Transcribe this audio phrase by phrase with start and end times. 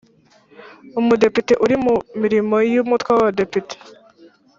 [0.99, 3.75] Umudepite uri mu mirimo y Umutwe w Abadepite